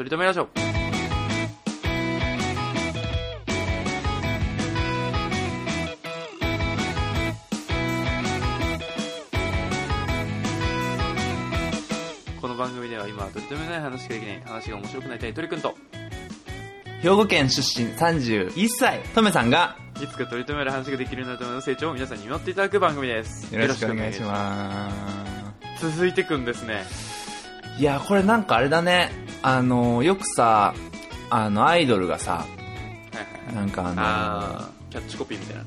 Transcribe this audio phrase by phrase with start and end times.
[0.00, 0.46] 取り留めラジオ
[12.40, 15.74] この番組では今は取り留めない話しかできない話が面白くなりたい鳥くんと
[17.02, 24.90] 兵庫県出身31歳、とめさんが、いつか取り留める話ができるようになるための成長を皆さんに見守っていただく番組ですよろしくお願いしすま
[25.78, 25.90] す。
[25.90, 26.84] 続いてくんですね
[27.78, 29.29] いや、これなんかあれだね。
[29.42, 30.74] あの、よくさ、
[31.30, 32.44] あの、アイドルがさ、
[33.54, 35.64] なんかあのキャッチコピーみたいな。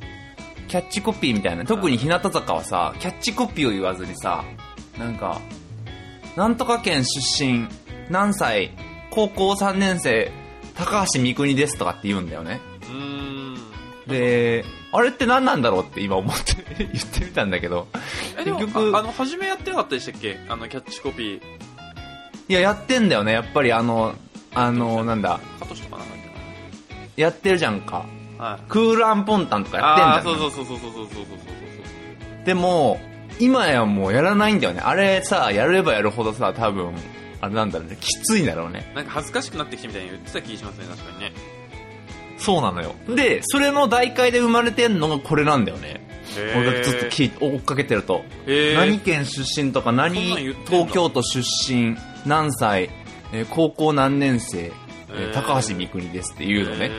[0.68, 1.66] キャッチコピーみたいな。
[1.66, 4.44] 特に日向坂はさ、キャッチコピーを言わずにさ、
[4.98, 5.41] なんか、
[6.36, 7.67] なんとか県出身、
[8.09, 8.72] 何歳、
[9.12, 10.31] 高校3年生、
[10.76, 12.59] 高橋みくにですとかって言うんだよね。
[12.84, 12.95] うー
[13.52, 13.58] ん。
[14.08, 17.88] で、あれって何なんだろうって今思って 言ってみたんだけど、
[18.38, 20.40] 結局ああの初めやってなかったでしたっけ？
[20.50, 21.42] あのキャッチコピー
[22.47, 23.31] いや、やってんだよね。
[23.31, 24.15] やっぱりあの、
[24.53, 26.13] あの、なんだ、カトシとかなんか
[27.16, 28.05] やってるじゃんか。
[28.38, 30.35] はいクールアンポンタンとかやってんああじゃん。
[30.35, 33.00] そうそうそうそうそうそうそうそうそうでも、
[33.39, 34.81] 今やもうやらないんだよね。
[34.83, 36.94] あれさ、やればやるほどさ、多分、
[37.39, 38.91] あれなんだろうね、きついんだろうね。
[38.95, 41.33] なんか恥ずかしくなってきてみたいに言ってた気しますね確かにね
[42.38, 42.95] そうなのよ。
[43.07, 46.05] で、それの代替で生まれてんのがこれなんだよね。
[46.55, 48.25] 俺がずっと追っかけてると。
[48.75, 50.16] 何県出身とか、何
[50.66, 52.89] 東京都出身、何歳、
[53.31, 54.71] えー高校何年生、
[55.09, 56.85] えー高橋みくにですっていうのね。
[56.85, 56.91] へ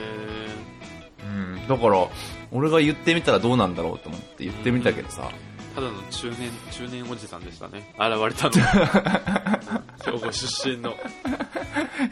[1.26, 1.30] う
[1.64, 1.68] ん。
[1.68, 2.06] だから、
[2.52, 5.22] 俺が言ってみたらどうなんだろうと思って言ってみたけどさ。
[5.22, 5.30] ー
[5.74, 8.52] ただの中年中年おじさんでしたね現れたの
[10.04, 10.94] 兵庫出身の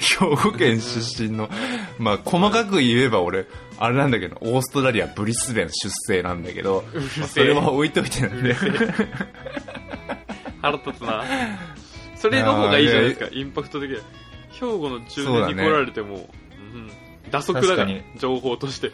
[0.01, 1.49] 兵庫県出身の、
[1.99, 3.47] まあ、細かく言えば俺、
[3.79, 6.85] あれなんだけど、オーストラリア、ブリスベン出生なんだけど、
[7.19, 8.55] まあそれは置いといてなんで。
[10.61, 11.25] 腹立つな
[12.23, 13.29] それの方がいいじゃないですか。
[13.33, 13.97] インパクト的に。
[14.53, 16.19] 兵庫の中年に来られても、う
[16.79, 16.91] ん、
[17.33, 17.77] 打足だ。
[17.77, 18.93] から情報として。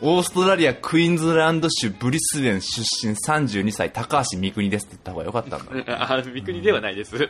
[0.00, 6.00] オーストラリア、クイーンズランド州、ブリスベン出身、32歳、高橋みくにですって言った方がよかったんだ。
[6.02, 7.28] あ三国ではないです、 うん。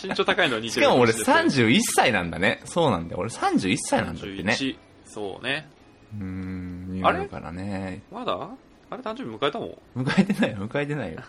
[0.00, 2.60] 身長高いのは似るしてかも俺かしれない31歳なんだね。
[2.66, 3.20] そうなんだよ。
[3.20, 4.52] 俺31歳なんだってね。
[4.52, 4.76] 31
[5.06, 5.68] そうね。
[6.14, 8.02] うーん、あれだからね。
[8.12, 8.48] まだ？
[8.88, 9.66] あれ誕生日迎えたも
[9.96, 11.20] ん迎えてないよ、迎えてないよ。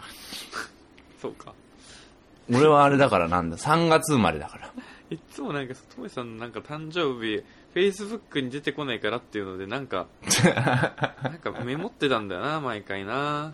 [1.19, 1.53] そうか
[2.49, 4.71] 俺はあれだからなんだ、3月生まれだから。
[5.09, 7.41] いっつもなんかトメさんのなんか誕生日
[7.73, 10.07] フェイスブックに出てこないからっていうのでなんか
[11.23, 13.53] なんかメモってたんだよな毎回な。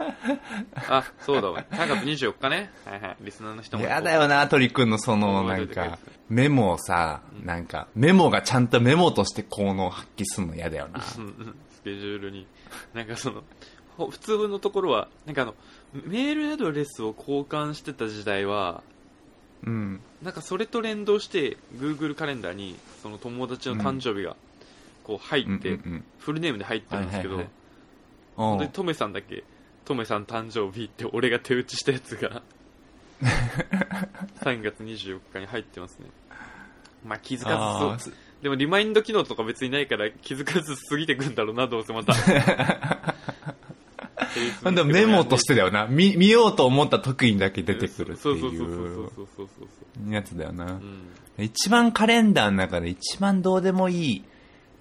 [0.88, 1.64] あそうだわ。
[1.72, 2.72] 3月24日ね。
[2.86, 3.18] はいはい。
[3.22, 3.84] リスナーの人も。
[3.84, 6.00] やだよな、鳥くんのその、なんか、
[6.30, 11.02] メモをさ、なんか、メモがちゃんとメモとして効能を発揮するの嫌だよな。
[11.02, 11.20] ス
[11.84, 12.48] ケジュールに。
[12.94, 13.44] なんかその
[13.98, 15.56] ほ普通のところはなんかあの
[15.94, 18.84] メールアドレスを交換してた時代は
[19.66, 20.00] うん。
[20.22, 24.36] なんかそれと連動して Google カレンダーにその友達の誕生日が
[25.04, 25.78] こう入って、
[26.20, 27.46] フルネームで入ってるんですけど、はい
[28.38, 28.60] はいはい。
[28.60, 29.44] でトメさんだけ？
[29.86, 32.42] トメさん誕生日って俺が手打ちしたやつが
[34.42, 36.08] 3月24日に入ってますね。
[37.06, 38.14] まあ気づかあずそう。
[38.42, 42.14] でもリマインド機能とか別にないから気づかず過ぎてくんだろうなどうせまた
[44.64, 44.72] あ。
[44.72, 45.88] でもメモとしてだよな。
[45.88, 49.50] 見、見ようと思った時にだけ出てくるっていうそうそうそうそ
[50.10, 50.68] うやつだよなう。
[50.76, 54.24] ん一番カレンダーの中で一番どうでもいい、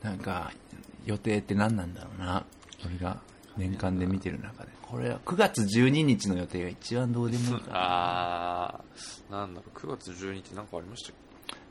[0.02, 0.52] なんか、
[1.06, 2.44] 予定って何なんだろうな。
[2.84, 3.20] 俺が
[3.56, 4.70] 年間で見てる中で。
[4.82, 7.74] これは9月12日の予定が一番どうでもいいから。
[7.74, 11.14] あーなんだろう9月12日なんかありましたっ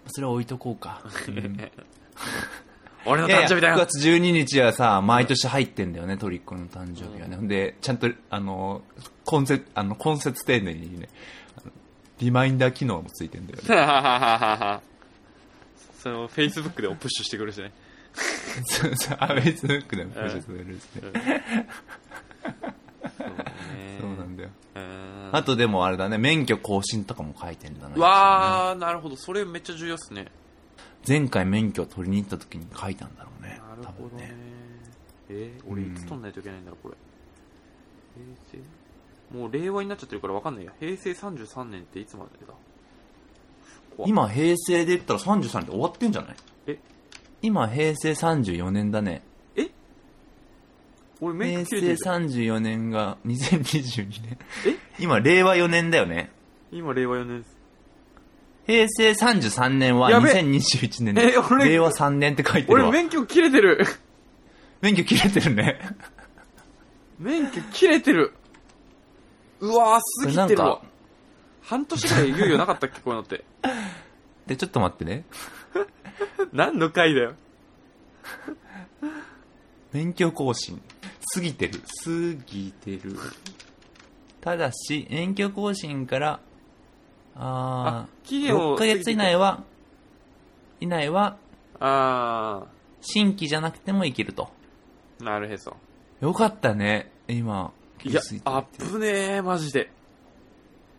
[0.07, 1.01] それは置いとこうか。
[3.05, 7.35] 俺のいやいや誕生日だよ9月12日はさ、毎年入ってんだよね、トリックの誕生日はね。
[7.35, 8.81] ほんで、ちゃんと、あの、
[9.31, 11.09] 根節、あの、根節丁寧にね、
[12.19, 13.63] リマインダー機能もついてんだよね。
[16.01, 17.71] そのフェイスブックでもプッシュしてくるしね
[18.65, 21.01] そうそう、アメイズブックでもプッシュされるしね。
[23.17, 24.49] そうねそうなんだよ。
[24.75, 27.95] うんあとでもあれだね、免許更新とかも書いてんだな。
[27.95, 30.27] うわーなるほどそれめっちゃ重要っすね
[31.07, 33.59] 前回免許を取りに行った時に書いたんだろうね。
[33.69, 34.27] なるほどね。
[34.27, 34.35] ね。
[35.29, 36.95] えー俺いつ取んないといけないんだろうこれ。
[38.51, 39.39] 平成？
[39.39, 40.71] もう令和になっちゃってるから分かんないや。
[40.79, 42.53] 平成33年っていつまでだ？
[44.05, 46.35] 今平成で言ったら33って終わってんじゃない？
[46.67, 46.79] え？
[47.41, 49.23] 今平成34年だね。
[51.23, 54.37] 俺免平許切れて成る34年が2022年。
[54.65, 54.75] え？
[54.99, 56.31] 今令和4年だよね。
[56.71, 57.57] 今令和4年です
[58.67, 62.91] 平成33年はやべ2021年で、え俺令和3年って書いてる俺わ。
[62.91, 63.85] 免許切れてる
[64.81, 65.79] 免許切れてるね。
[67.19, 68.33] 免許切れてる
[69.59, 70.81] うわー過ぎてるわなんか
[71.61, 72.99] 半年ぐらい猶予なかったっけ？
[73.01, 73.41] こういうのってっ
[74.47, 75.25] て、ちょっと待ってね。
[76.51, 77.35] 何の回だよ。
[79.93, 80.81] 免許更新。
[81.35, 81.79] 過ぎてる。
[82.03, 82.09] 過
[82.45, 83.17] ぎてる。
[84.41, 86.39] ただし、免許更新から、
[87.43, 89.63] ああ期ー、限を6ヶ月以内は、
[90.79, 91.37] 以内は、
[91.79, 92.65] あ
[93.01, 94.49] 新規じゃなくてもいけると。
[95.19, 95.75] ー、なるへそ。
[96.21, 97.73] よかったね、今。
[98.03, 99.07] いやあぶね
[99.37, 99.91] え、マジで。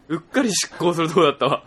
[0.09, 1.65] うっかり執行するとこだったわ。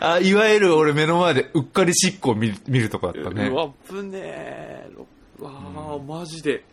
[0.00, 3.54] あ、いわゆる俺目の前でうっかり執行見る見るとこだったねう。
[3.54, 4.90] わ、ぶねえ。
[5.38, 6.64] うわあ、マジで。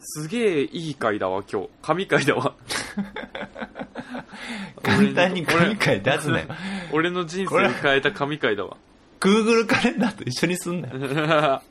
[0.00, 1.68] すげえいい回だわ、今日。
[1.82, 2.54] 神回だわ。
[4.82, 6.46] 簡単に神回出すなよ。
[6.92, 8.76] 俺の人生を変えた神回だわ。
[9.20, 10.98] Google カレンダーと一緒にすんなよ。
[11.60, 11.62] は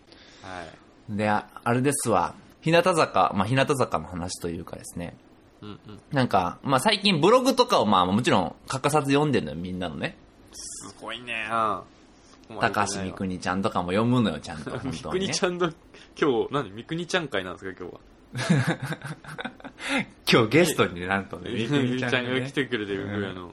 [1.12, 1.18] い。
[1.18, 2.36] で、ああれですわ。
[2.62, 5.16] 日向坂、まあ、日向坂の話というかですね。
[5.62, 6.00] うんうん。
[6.12, 10.16] なんか、まあ、最近ブログとかをまあ、もちろん欠かさず読んでるのよ、みんなのね。
[10.52, 11.48] すごいね。
[12.50, 12.60] うん。
[12.60, 14.72] 高橋みくにちゃんとかも読むのよ、ちゃんと。
[14.78, 15.46] 本み当に、ねくにち。
[15.46, 15.72] ゃんの、
[16.20, 16.72] 今日、何？
[16.72, 18.00] みくにちゃん会なんですか、今日は。
[20.32, 23.46] 今日ゲストにね、なんとね、みくにちゃんが来てくれてるぐらいの。
[23.46, 23.52] うん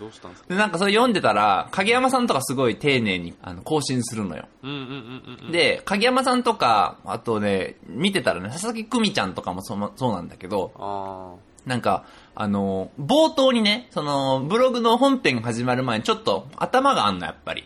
[0.00, 0.48] どうしたんですか？
[0.48, 4.46] で、なんかそれ読んでたら、影山さんとかすごい丁寧にあの更新するのよ。
[4.62, 11.34] うんうんうんうんうん。、で、影山さんとか、あとね、見てたらね、佐々木久美ちゃんとかもそそうなんだけど、あ
[11.68, 12.04] なんか、
[12.34, 17.64] あの、冒頭にね、その、ブログの本編が始まる前にちょっと頭があんの、やっぱり。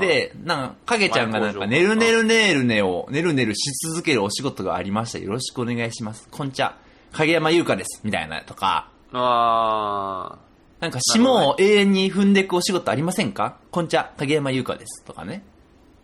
[0.00, 5.18] で、なんか、影ちゃんがなんか、前ねるねるねるねを、ねるねるし続けるお仕事がありました。
[5.18, 6.28] よろしくお願いします。
[6.30, 6.76] こんちゃ、
[7.12, 8.00] 影山優香です。
[8.04, 10.38] みたいなとか、あ
[10.80, 13.56] なんか、霜を永遠に踏んでいくお仕事ありませんか？
[13.70, 15.02] こんちゃ、影山優香です。
[15.04, 15.42] とかね。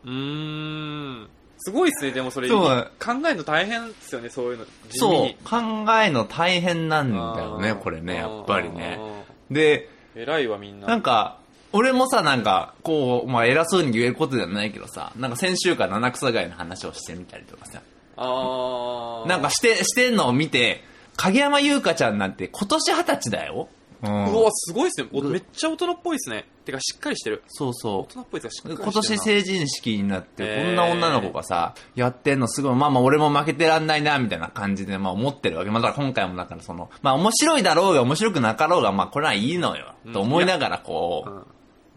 [0.05, 0.09] ー。
[0.09, 1.29] うーん。
[1.59, 2.49] すごいっすね、でもそれ。
[2.49, 4.64] そう考えるの大変ですよね、そういうの。
[4.91, 5.59] そうに、考
[6.03, 8.99] えの大変なんだよね、これね、やっぱりね。
[9.00, 10.87] うんで、偉いわ、みんな。
[10.87, 11.37] なんか、
[11.72, 17.80] 俺もさ、なんか、こう、まあ、偉そうに言えることではないけどさ、なんか先週から七草がいの話をしてみたりとかさ、
[18.16, 19.28] ああ。
[19.28, 20.84] なんかして、してんのを見て、
[21.16, 23.69] 影山優香ちゃんなんて今年二十歳だよ。
[24.02, 24.08] う。
[24.08, 25.08] うんわ、すごいっすね。
[25.12, 26.44] おめっちゃ大人っぽいっすね。
[26.64, 27.42] てか、しっかりしてる。
[27.46, 28.70] そうそ大人っぽいっすかしっかう。
[28.72, 28.92] りしてるな。
[28.92, 35.70] 今年成人式になって、こんな女の子がさ、やってんのすごい、まあまあ俺も負けてらんないな、みたいな感じで、まあ思ってるわけ。
[35.70, 39.94] まあだから今回もだからその、まあ面白いだろうが面白くなかろうが、まあこれはいいのよ。
[40.12, 41.42] と思いながらこう、うん。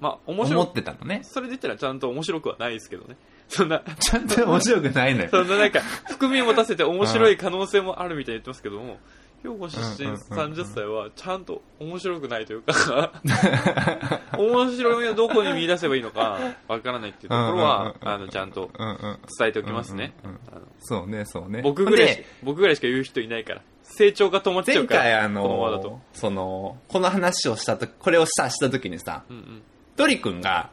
[0.06, 1.22] まあ、面白思ってたのね。
[1.24, 3.18] それで言ったらちゃんと面白くはないですけどね。
[3.50, 5.30] そんな、ちゃんと面白くないのよ。
[5.34, 5.80] そんななんか、
[6.12, 9.00] 含みを持たせて面白い可能性もあるみたいに言ってますけども、
[9.42, 13.12] 兵庫出身うんうんうんうん30歳はちゃんと面白くないというか、
[14.38, 18.70] 面白みをどこに見出せばいいのかわからないっていうところは、あの、ちゃんと。
[19.40, 20.14] 伝えておきますね。
[20.80, 21.62] そうね、そうね。
[21.64, 23.62] 僕ぐらい僕ぐらいしか言う人いないから。
[23.84, 25.04] 成長が止まっちゃうから。
[25.04, 29.64] 前回あこのままだとの。、その、この話をしたとき、これをさ、したときにさ、うんうん。
[29.96, 30.70] トリ君が。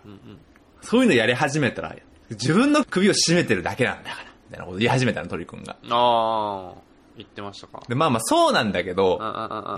[0.82, 1.94] そういうのやり始めたら、
[2.30, 5.76] 自分の首を絞めてるだけなんだから、みたいなこと言い始めたの、トリ君が。
[5.90, 6.80] ああ、
[7.16, 7.82] 言ってましたか。
[7.88, 9.18] で、まあまあそうなんだけど、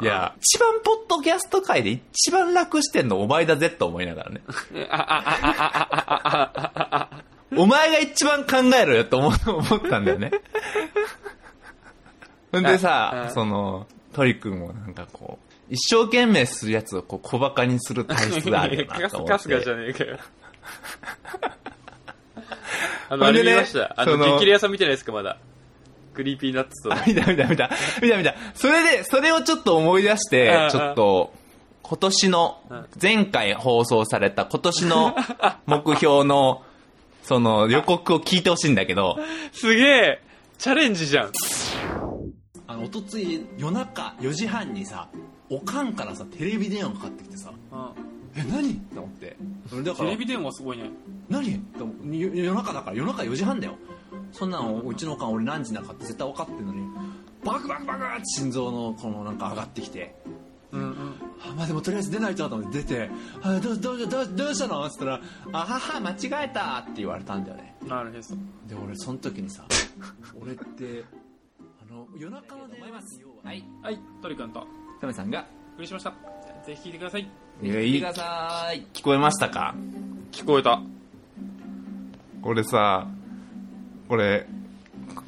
[0.02, 4.41] いや、一番ポッドキャスト界で一番楽してんのお前だぜと思いながらね。
[7.56, 10.32] お前が一番考えろよと思思ったんだよね。
[12.58, 19.59] んであさあ、その、トリ君もなんかこう、一生懸命するやつをこう小馬鹿にする体質があるよなカスと思カスって。
[19.59, 20.19] カじゃねえかよ。
[23.11, 23.93] あの、あれ見ました。
[23.97, 25.37] あの、激レアさん見てないですか、まだ。
[26.15, 26.93] クリーピーナッツと。
[26.93, 27.71] あ、見た見た見た。
[28.01, 28.35] 見た見た。
[28.55, 31.33] それで、それをちょっと思い出してちょっと、
[31.83, 35.15] 今年のうん、前回放送された今年の
[35.67, 36.63] 目標の、
[37.23, 39.19] その予告を聞いてほしいんだけど、
[39.53, 40.23] すげえ
[40.59, 41.33] チャレンジじゃん。
[42.67, 45.09] あの、おとつい夜中4時半にさ、
[45.51, 47.53] おかんからさ、テレビ電話かかってきてさ、
[48.37, 48.73] え、何？
[48.73, 49.37] って思って。
[49.69, 50.91] それだから、電話すごいね。
[51.29, 51.55] 何？
[51.55, 53.77] って思うよ夜中だから、夜中4時半だよ。
[54.33, 56.89] そんなの、うちのおかん俺何時なのかって絶対分かってんのに、
[57.44, 60.17] バクバクバクって心臓のこのなんか上がってきて、
[60.73, 61.15] うんうん。
[61.47, 63.11] あまあでもとりあえず出ないとと思って出て
[63.43, 65.21] 「あどうどうどうどうしたの?」っつったら
[65.53, 68.35] 「あはは間違えた」って言われたんだよねなるへそ。
[68.67, 69.65] で俺その時にさ
[70.41, 71.24] 俺ってあ
[71.94, 73.65] の夜中の電話はい。
[73.82, 74.67] はい、トリ君と、
[75.01, 75.46] タメさんが。
[75.72, 76.10] お送りしました。
[76.67, 77.29] ぜひ聞いてください。
[77.63, 78.84] いやいいください。
[78.93, 79.74] 聞こえましたか？
[80.32, 80.81] 聞こえた。
[82.43, 83.06] これさ
[84.08, 84.46] これ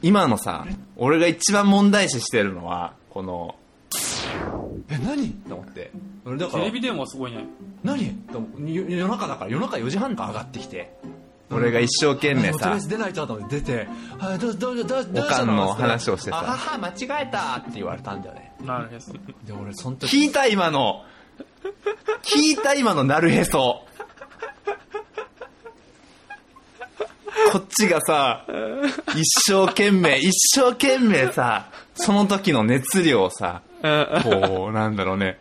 [0.02, 3.54] 今のさ俺が一番問題視してるのはこの
[4.88, 5.30] え何？
[5.48, 5.92] と思って。
[6.24, 6.70] 俺だから。
[6.70, 7.44] 電話すごいね。
[7.84, 8.12] 何？
[8.32, 10.96] と思う夜夜中だから夜中4時半から上がってきて
[11.50, 12.58] 俺が一生懸命さ。
[12.58, 13.88] とりあえず出ないと出て
[14.18, 18.52] 「はいどうどうどうどうどうおしたの?」かんの話をしてあはさは間違えたって言われたんだよね。
[18.64, 19.12] なるへそ。
[19.12, 19.18] で
[19.52, 21.04] 俺その時聞いた今の。
[22.22, 23.86] 聞いた今のなるへそ。
[27.52, 28.44] こっちがさ、
[29.14, 33.62] 一生懸命、一生懸命さ、その時の熱量をさ、
[34.22, 35.38] こう、なんだろうね、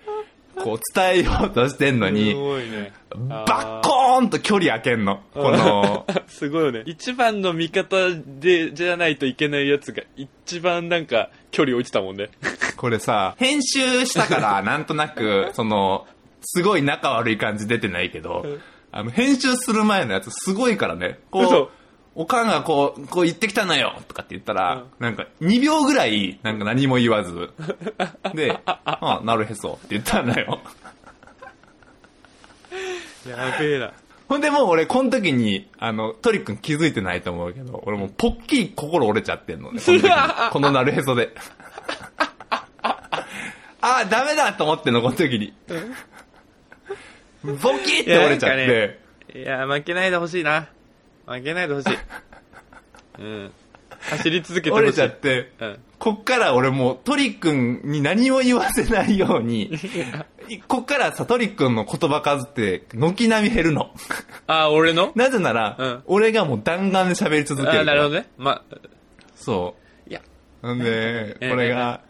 [0.56, 2.94] こう伝えようとしてんのすに、ごいね。
[3.16, 5.22] バッコーンと距離開けんの。
[5.34, 6.84] この、 すごいよね。
[6.86, 12.30] 一番の味方で、じゃないといけないやつが、一番なんか、距離置いてたもんね。
[12.78, 16.08] これさ、編集したから、なんとなく、 その、
[16.42, 18.46] すごい仲悪い感じ出てないけど、
[18.92, 21.70] あの、編集する前のやつすごいからね、こ嘘う、
[22.16, 27.50] おかんがこう、こう言ってきたのよとかって言ったら、なんか2秒ぐらい、なんか何も言わず、
[28.34, 30.62] で、あ、なるへそって言ったのよ。
[33.30, 33.92] やべえな。
[34.30, 39.82] ほんでもう俺、この時に、あの、トリックン気づいてないと思うけど、俺もうポッキリ心折れちゃってんのね、
[40.52, 41.36] このなるへそで。
[43.82, 45.54] あー、ダメだと思ってんの、この時に。
[47.62, 49.00] ポキって折れちゃって、
[49.36, 50.70] いや、負けないでほしいな。
[51.28, 51.98] 負けないでほしい。
[53.20, 53.52] うん。
[54.00, 54.84] 走り続けてほしい。
[54.84, 55.80] 折れちゃって、うん。
[55.98, 59.72] こっから俺もうトリックンに何も言わせないように、
[60.68, 63.92] こっからさ、トリックンの言葉数って、軒並み減るの。
[64.46, 65.12] あ、俺の？
[65.16, 67.82] なぜなら、うん俺がもう弾丸で喋り続けるから。
[67.82, 68.28] あ、なるほどね。
[68.38, 68.62] ま、
[69.36, 70.10] そう。
[70.10, 70.22] いや、
[70.62, 72.02] なんで、 えこれが、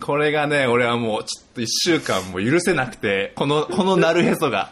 [0.00, 4.70] これがね、俺はもうちょっと一週間も許せなくて、この、このなるへそが。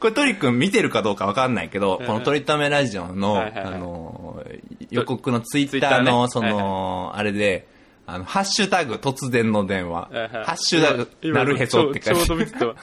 [0.00, 4.42] これトリ君見てるかどうかわかんないけど、うんこのトリためラジオの、あの、
[4.90, 7.68] 予告のツイッターの、ねその、あれで、
[8.06, 12.74] あの、ハッシュタグ突然の電話、ハッシュタグ今なるへそって書いてちょうちょうど見てたわ。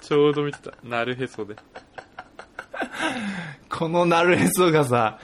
[0.00, 0.72] ちょうど見てた。
[0.84, 1.56] なるへそで。
[3.68, 5.18] このなるへそがさ、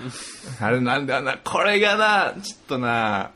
[0.61, 3.31] あれなんだよな、これがな、ちょっとな、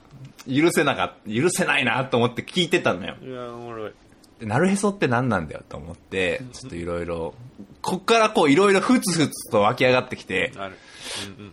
[0.49, 3.15] 許せなかった、許せないなと思って聞いてたのよ。
[3.23, 3.93] いや、おもろい。
[4.41, 7.35] でなるへそって何なんだよと思って、ちょっといろいろ、
[7.83, 10.79] こっからこういろいろふつふつと湧き上がってきて、なる。
[11.39, 11.53] うんうん。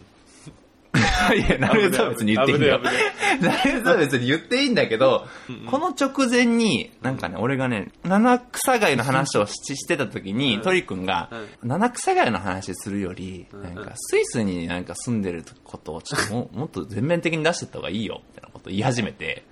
[1.33, 2.67] いや、なるへそは別に言っていいんだ。
[2.67, 2.79] よ。
[2.79, 2.95] 危ない。
[3.41, 5.27] なるへそは別に言っていいんだけど、
[5.69, 11.29] この直前に、なんかね、俺がね、七草貝の話をししてた時に、トリ君が、
[11.63, 19.43] 七草貝の話するより、なんか、スイスになんか住んでることをちょっとも もっと全面的に出してった方がいいよ、みたいなこと言い始めて、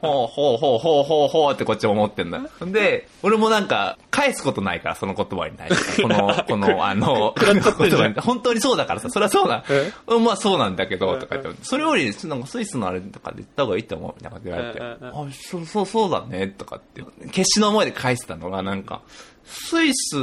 [0.00, 2.38] ほうほうほうほうほうほうってこっちも思ってんだ。
[2.38, 6.02] んで、俺もなんか、返すことないから、その言葉に対して。
[6.02, 8.14] この、この、あの、言葉に。
[8.20, 9.64] 本当にそうだからさ、それはそうだ。
[10.06, 17.02] うんまあそうなんだけど、とか言って、それより、なんかスイスのあれとかで言った方がいいと思う、みたいなこと言われて、あ、そうそうそうだね、とかって。
[17.30, 19.00] 決死の思いで返してたのが、なんか、
[19.44, 20.16] スイス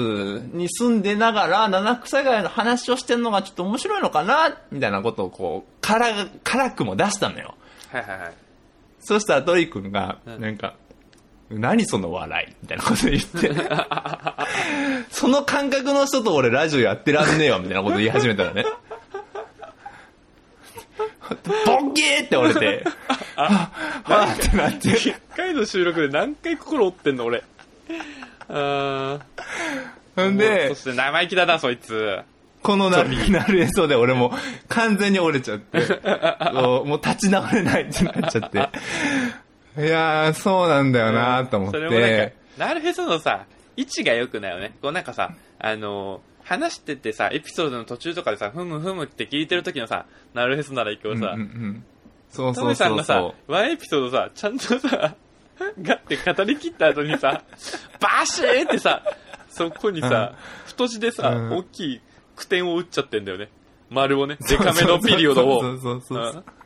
[0.54, 7.56] に住んでながら、七草貝の話をしてんのがちょっと面白いのかな、みたいなことをこう、辛、辛くも出したのよ。
[7.92, 8.34] はいはいはい。
[9.00, 10.76] そしたらトリ君が、なんか、
[11.50, 13.52] 何その笑いみたいなこと言って、
[15.12, 18.66] その感覚の人と俺ラジオやってらんねえよみたいなこと言い始めたらね。
[21.66, 22.84] ボケーって折れて、
[23.36, 23.72] あ
[24.06, 27.44] あってなって、一回の収録で何回心折ってんの俺。
[28.50, 29.22] あー。
[30.16, 32.20] ほんでそ、して生意気だな、そいつ。
[32.62, 34.32] このなるなる映像で俺もう
[34.68, 35.80] 完全に折れちゃって、
[36.54, 38.58] もう立ち直れないってなっちゃって。
[39.82, 43.46] いやー、そうなんだよなと思っそれもなんてか。、なるへそのさ、
[43.78, 44.74] 位置が良くないよね。
[44.82, 51.86] こうなんかさ、あのー話しててさ、エピソードの途中とかでさ、ふむふむって聞いてる時のさ、なるへそならいいけどさ、うんうんうん。
[52.30, 52.88] そうトメそうそう。
[52.88, 55.16] さんがさそ、ワンエピソードさ、ちゃんとさ、
[55.82, 57.44] ガって語り切った後にさ、
[58.02, 59.02] バシーってさ、
[59.50, 60.34] そこにさ、
[60.66, 61.54] 太字でさ、うん。
[61.58, 62.02] 大きい
[62.36, 63.50] 句点を打っちゃってんだよね。
[63.90, 65.62] 丸をね、デカめのピリオドを。
[65.62, 66.44] そうそうそうそう。
[66.46, 66.61] うん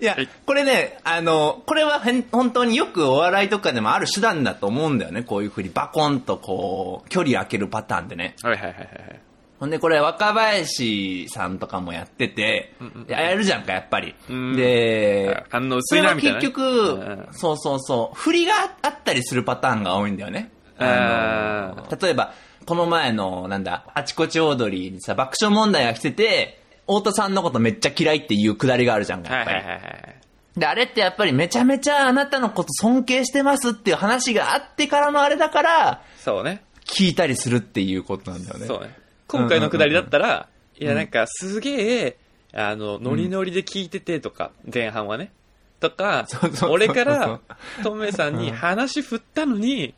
[0.00, 2.00] いやはい、これね、あの、これは
[2.32, 5.22] 本当によくお笑いとかでもある手段だと思うんだよね。
[5.22, 8.34] こういうふうにバコンとこう、距離開けるパターンでね。
[8.42, 9.20] はいはいはいはい。
[9.58, 12.72] ほんで、これ若林さんとかもやってて、
[13.08, 14.56] ややるじゃんか、やっぱりうん。
[14.56, 16.40] で、反応それは薄いなみたいなね。
[16.40, 20.50] 結局、うんそうそうそう、振りがあったりするパターンが多いんだよね。
[20.78, 22.32] あーの例えば、
[22.64, 26.59] この前の、なんだ、あちこちオードリーにさ、爆笑問題が来てて、
[26.90, 29.56] 太田さんのことめっちゃ嫌いっていうくだりがあるじゃんか、やっぱり。
[29.56, 30.20] はいはいはいはい。
[30.58, 36.64] で、あれってやっぱりめちゃめちゃあなたのこと尊敬してますっていう話があってからのあれだから、そうね。
[36.84, 38.66] 聞いたりするっていうことなんだよね。
[38.66, 38.96] そうね。
[39.28, 42.16] 今回のくだりだったら、いやなんかすげえ、
[42.52, 45.30] あの、ノリノリで聞いててとか、前半はね。
[45.78, 47.40] とかそうそうそう、そう俺から、
[47.84, 49.94] トメさんに話振ったのに、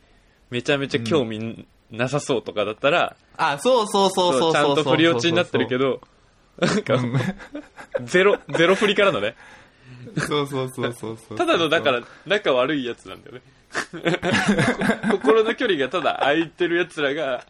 [0.51, 6.01] めちゃめちゃ興味なさそうとかだったら、あ、そうそうそうそうそうちゃんと振り落ちになってるけど、
[8.04, 9.35] ゼロ、ゼロ振りからのね。
[10.19, 11.38] そうそうそうそうそう。
[11.38, 13.42] ただの、だから、仲悪いやつなんだよね。
[15.11, 17.45] 心の距離がただ空いてるやつらが、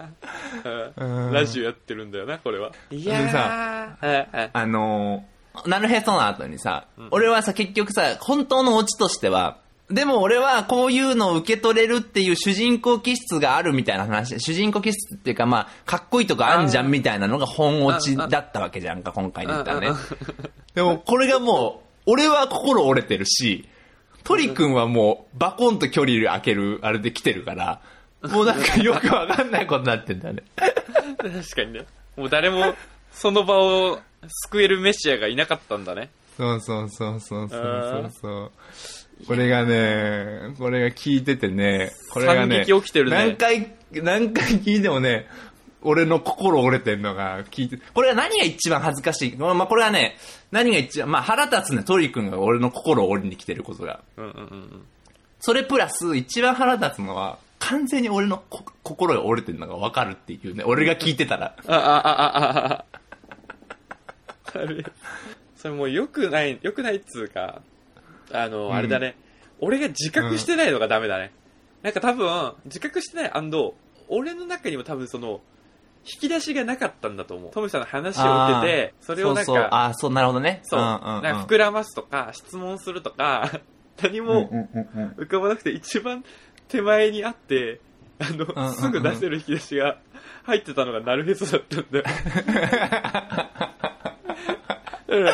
[0.96, 2.70] うんラジオやってるんだよな、これは。
[2.90, 9.58] いやでー、はいはいあのー、なるへその後にさ、ん俺はさ、結局さ、本当のオチとしては、
[9.92, 19.88] でも俺はこういうのを受け取れるっていう主人公気質があるみたいな話、主人公気質っていうかまあ、かっこいいとかあんじゃんみたいなのが本オチだったわけじゃんか、今回で言ったらね。
[20.74, 23.68] でもこれがもう、俺は心折れてるし、
[24.24, 27.80] トリ君はもう、バコンと距離開ける、あれで来てるから、
[28.22, 30.42] もうなんかよくわかんないことになってんだよね。
[30.56, 31.86] 確かにね。
[32.16, 32.74] もう誰も、
[33.12, 33.98] その場を
[34.48, 36.10] 救えるメシアがいなかったんだね。
[36.36, 38.52] そうそうそうそうそうそう。
[39.26, 45.26] これがね、これが聞いててね、これがね、惨劇起きてるね何回、何回聞いてもね、
[45.82, 49.36] 俺の心折れてんのが聞いて、これが何が一番恥ずかしい？
[49.36, 50.16] まあこれはね、
[50.50, 54.00] 何が一番、まあ腹立つね、トリ君が俺の心を折りに来てることが。
[54.16, 54.86] うんうんうんうん。
[55.40, 61.56] それプラス、一番腹立つのは、完全に俺のこ心が折れてるのが分かるっていうね、俺が聞いてたら。
[61.66, 62.84] あ、あ、あ、あ、あ、あ。
[64.54, 64.84] あれ、
[65.56, 67.62] それもう良くない、良くないっつうか、
[68.32, 69.16] あの、んあれだね。
[69.60, 71.32] 俺が自覚してないのがダメだね。
[71.82, 73.32] なんか多分、自覚してない
[74.08, 75.40] 俺の中にも多分その、
[76.04, 77.50] 引き出しがなかったんだと思う。
[77.52, 80.60] トムさんの話を受けて、それをなんそうそう、か、あーそう、なるほどね。
[80.64, 83.50] そう、んうんうん、なんか膨らますとか、質問するとか、
[84.02, 84.50] 何も
[85.16, 86.24] 浮かばなくて一番
[86.68, 87.80] 手前にあって、
[88.18, 89.98] あの、んうんうんすぐ出せる引き出しが
[90.44, 92.04] 入ってたのがナルヘソだったんだよ。
[95.08, 95.26] うん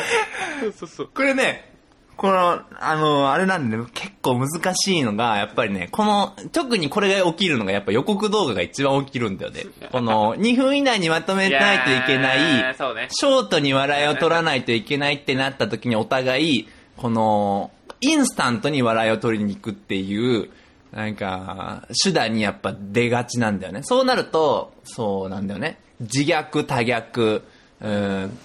[0.61, 1.09] そうそうそう。
[1.13, 1.78] これね、
[2.19, 9.63] この、あの、あれなんで、ね、結構難しいのが、やっぱりね、この、特にこれが起きるのが、やっぱ予告動画が一番起きるんだよね。
[9.89, 13.07] この、2分以内にまとめないといけないやー、そうね。
[13.09, 17.71] ショートに笑いを取らないといけないってなった時にお互い、この、
[18.01, 20.49] インスタントに笑いを取りに行くっていう、
[20.91, 23.79] なんか、手段にやっぱ出がちなんだよね。
[23.83, 25.79] そうなると、そうなんだよね。
[26.01, 27.43] 自虐、多逆、
[27.79, 28.37] うん、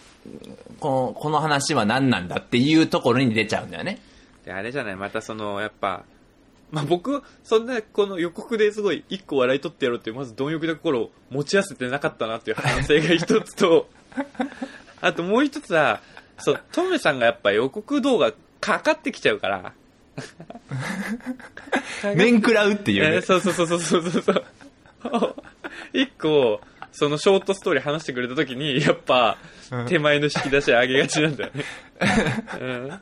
[0.80, 3.98] この、この話は何なんだっていうところに出ちゃうんだよね。
[4.44, 6.04] であれじゃない、またその、やっぱ、
[6.70, 13.88] まあ、僕、そんな、この予告ですごい、一個笑い取ってやろうっていう、まず貪欲な心を持ち合わせてなかったなっていう反省が一つと、
[15.00, 16.00] あともう一つは、
[16.38, 19.72] そう、トメさんがやっぱ予告動画かかってきちゃうから、
[22.16, 23.20] 面食らうっていうね。
[23.20, 24.44] そうそうそうそうそうそう。
[25.92, 26.60] 一個、
[26.96, 29.36] そのショートストーリー話してくれた時に、やっぱ
[29.72, 31.64] うん、手前の引き出し上げがちなんだよね。
[32.60, 33.00] うん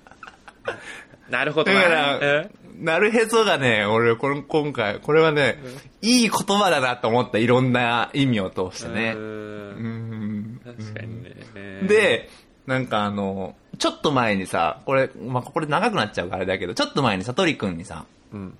[1.28, 1.82] なるほどな。
[1.82, 2.50] だからうん
[2.84, 5.58] なるへそがね、俺、この、今回、これはね、
[6.00, 9.18] いい言葉だなと思った、いろんな意味を通してねう。
[9.18, 11.34] うんん確かにね。
[11.86, 12.30] で、
[12.66, 18.56] なんかあの、ちょっと前にさ、これ、まあ、これ長くなっちゃうからあれだけど、ちょっと前にさとりくんにさ、うん。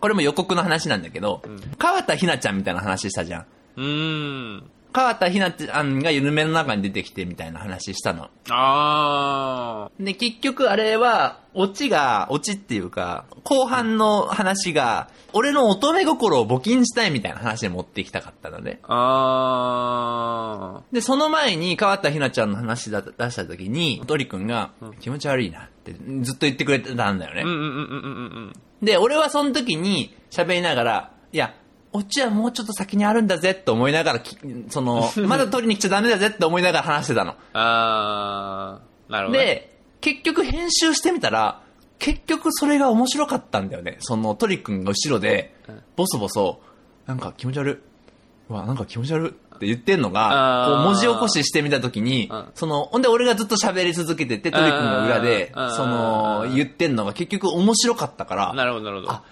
[0.00, 3.46] これも予告の話なんだけど、ん川田ひなちゃんみたいな話したじゃん。
[3.76, 4.70] うーん。
[4.92, 8.28] 川田ひなちゃんが夢の中に出てきてみたいな話したの。
[8.50, 18.80] あで、結局あれは、オチが、オチっていうか、後半の話が、俺の乙女心を募金したいみたいな話に持ってきたかったのね。
[18.82, 18.86] ー。
[18.88, 27.42] あで、その前に川田ひなちゃんの話だ出した時に、トリくんが、気持ち悪いなってずっと言ってくれてたんだよね。
[27.42, 27.46] ー。
[27.46, 28.86] うんうんうんうんうんうん。
[28.86, 31.54] で、俺はその時に喋りながら、いや、
[31.92, 34.36] オチはもうちょっと先にあるんだぜって思いながらき、
[34.70, 37.34] その、 まだ取りに来ちゃダメだぜって思いながら話してたの。
[37.52, 39.12] あー。
[39.12, 39.44] なるほどね。
[39.44, 41.60] で、結局編集してみたら、
[41.98, 43.96] 結局それが面白かったんだよね。
[44.00, 46.60] そのトリ君が後ろでうん、ボソボソ、
[47.06, 48.52] なんか気持ち悪い。
[48.52, 59.12] うわ、なんか気持ち悪いって言ってんのあが、ーこう文字起こししてみたときにうん、その、ほんで俺がずっと喋り続けてて、トリ君が裏でうん、その、言ってんのが結局面白かったから、なるほどなるほど。
[59.12, 59.22] あ、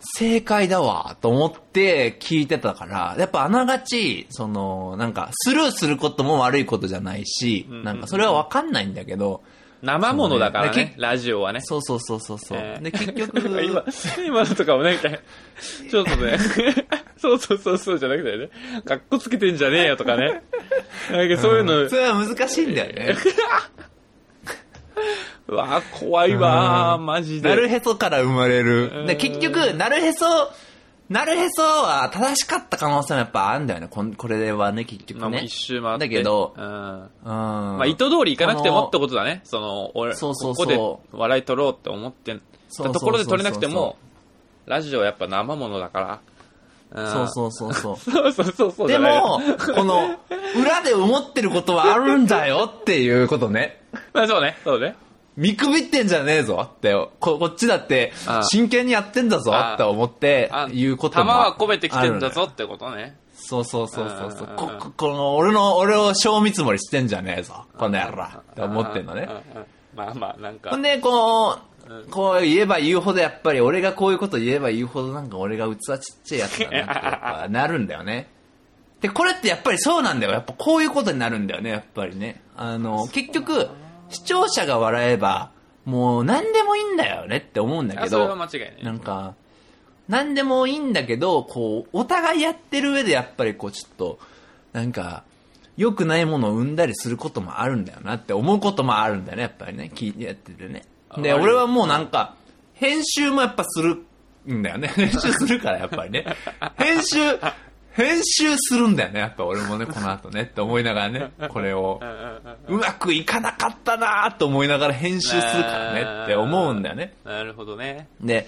[0.00, 9.42] 正解だわ、と思って聞いてたから、やっぱあながち、その、なんか、スルーすることも悪いことじゃないし、うんなんかそれはわかんないんだけど、
[9.82, 11.60] 生ものだからねね、ラジオはね。
[11.60, 12.58] そうそうそうそうそう。
[12.60, 13.84] えーで、結局、 今、
[14.26, 16.38] 今のとかもなんか、ちょっとね、
[17.18, 18.48] そうそうそうそうじゃなくてね、
[18.84, 20.42] かっこつけてんじゃねえよとかね。
[21.10, 23.16] なんかそういうの、それは難しいんだよね。
[25.48, 27.48] うわ怖いわマジで。
[27.48, 29.06] なるへそから生まれうんる。
[29.06, 30.26] で、結局、なるへそ、
[31.08, 33.86] なるへそは正しかった可能性もやっぱあるんだよね。
[33.88, 35.52] こんこれはね、結局ねまあ一。
[35.52, 36.06] 周回って。
[36.06, 36.64] だけどうん。
[36.64, 37.08] うん。
[37.24, 39.40] まあ意図通りいかなくてもってことだね。
[39.44, 42.36] その、俺、そうそうそうここで笑い取ろうって思って
[42.76, 43.96] たところで取れなくても、
[44.66, 46.20] ラジオはやっぱ生ものだから。
[46.92, 47.96] うそうそうそう。
[47.98, 48.88] そうそうそうそう。
[48.88, 49.40] でも、
[49.74, 50.16] この、
[50.60, 53.80] 裏で思ってることはあるんだよっていうことね。
[54.12, 54.96] まあそうね、そうね。
[55.36, 56.70] 見くびってんじゃねえぞ。
[56.76, 58.42] って、ここっちだってああ。
[58.44, 59.54] 真剣にやってんだぞ。
[59.54, 59.74] ああ。
[59.74, 62.48] って思ってあ言うことも弾は込めてきてんだぞ。
[62.50, 63.16] ってことね。
[63.34, 64.48] そうそうそうそうそう。
[64.48, 67.66] うんこここの俺の俺を賞見積もりしてんじゃねえぞ。
[67.76, 68.24] この野郎。
[68.24, 69.28] って思ってんのね。
[69.94, 70.70] まあまあ、なんか。
[70.70, 72.10] ほんでこううん。
[72.10, 78.30] こう言えば言うほどやっぱり俺がこういうこと言えば言うほどなんか俺が器ちっちゃいやつだなってやっぱ なるんだよね。
[79.00, 80.32] でこれってやっぱりそうなんだよ。
[80.32, 81.70] やっぱこういうことになるんだよね。
[81.70, 82.42] やっぱりね。
[82.56, 83.68] あの結局
[84.08, 85.50] 視聴者が笑えば
[85.84, 89.34] もう何でもいいんだよねって思うんだけあそれはど間違いなんか
[90.08, 94.18] 何でもいいんだけどこうお互いやってる上でやっぱりこうちょっと
[94.72, 95.24] なんか
[95.76, 99.90] 良くないものを生んだりすることもあるんだよなって思うこともあるんだよねやっぱりね。
[99.94, 100.82] 聞いてやっててね。
[101.18, 102.34] で俺はもうなんか
[102.74, 104.04] 編集もやっぱする
[104.50, 104.88] んだよね。
[104.88, 106.24] 編集するからやっぱりね。
[106.78, 107.16] 編集
[107.96, 112.00] 編集するんだよねやっぱ俺もねこの後ねって思いながらねこれを
[112.68, 118.08] うまくいかなかったなーと思いながら編集するからねって思うんだよねなるほどね。
[118.20, 118.46] で、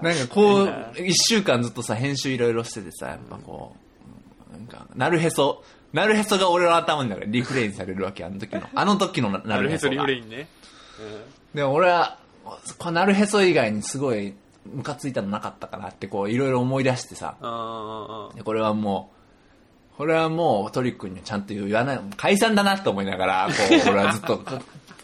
[0.00, 3.76] なんかこう、一週間ずっとさ、編集いろいろしててさ、やっぱこ
[4.50, 8.62] う、なんか、なるへそ、なるへそが俺の頭の中でリフレインされるわけ、あの時の。
[8.74, 10.06] あの時のなななるへそるへそが。
[10.08, 10.48] リフレインね。
[11.54, 12.18] で、俺は、
[12.78, 14.34] こうなるへそ以外にすごい、
[14.66, 19.10] ムカついたのなかったかなって、こう、いろいろ思い出してさ、これはも
[19.94, 24.42] う、これはもうトリックにはちゃんと言わない、解散だなと思いながら、こう、 俺はずっと、